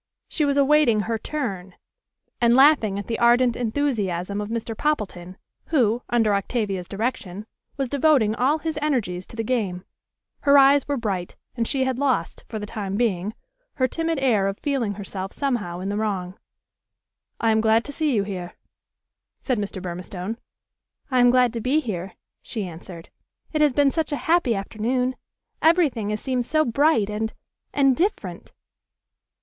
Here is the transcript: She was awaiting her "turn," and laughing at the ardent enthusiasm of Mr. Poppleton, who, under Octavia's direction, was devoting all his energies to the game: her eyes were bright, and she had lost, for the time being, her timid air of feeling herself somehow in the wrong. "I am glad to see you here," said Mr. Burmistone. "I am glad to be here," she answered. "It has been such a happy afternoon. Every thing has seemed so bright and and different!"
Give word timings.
She 0.27 0.45
was 0.45 0.57
awaiting 0.57 1.01
her 1.01 1.19
"turn," 1.19 1.75
and 2.41 2.55
laughing 2.55 2.97
at 2.97 3.05
the 3.05 3.19
ardent 3.19 3.55
enthusiasm 3.55 4.41
of 4.41 4.49
Mr. 4.49 4.75
Poppleton, 4.75 5.37
who, 5.65 6.01
under 6.09 6.33
Octavia's 6.33 6.87
direction, 6.87 7.45
was 7.77 7.87
devoting 7.87 8.33
all 8.33 8.57
his 8.57 8.79
energies 8.81 9.27
to 9.27 9.35
the 9.35 9.43
game: 9.43 9.85
her 10.39 10.57
eyes 10.57 10.87
were 10.87 10.97
bright, 10.97 11.35
and 11.55 11.67
she 11.67 11.83
had 11.83 11.99
lost, 11.99 12.45
for 12.49 12.57
the 12.57 12.65
time 12.65 12.97
being, 12.97 13.35
her 13.75 13.87
timid 13.87 14.17
air 14.17 14.47
of 14.47 14.57
feeling 14.57 14.95
herself 14.95 15.33
somehow 15.33 15.79
in 15.81 15.89
the 15.89 15.97
wrong. 15.97 16.33
"I 17.39 17.51
am 17.51 17.61
glad 17.61 17.85
to 17.85 17.93
see 17.93 18.11
you 18.11 18.23
here," 18.23 18.55
said 19.39 19.59
Mr. 19.59 19.79
Burmistone. 19.79 20.37
"I 21.11 21.19
am 21.19 21.29
glad 21.29 21.53
to 21.53 21.61
be 21.61 21.79
here," 21.79 22.13
she 22.41 22.65
answered. 22.65 23.09
"It 23.53 23.61
has 23.61 23.71
been 23.73 23.91
such 23.91 24.11
a 24.11 24.17
happy 24.25 24.55
afternoon. 24.55 25.15
Every 25.61 25.89
thing 25.91 26.09
has 26.09 26.19
seemed 26.21 26.47
so 26.47 26.65
bright 26.65 27.07
and 27.11 27.31
and 27.71 27.95
different!" 27.95 28.51